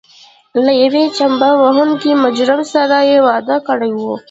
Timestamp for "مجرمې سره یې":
2.23-3.17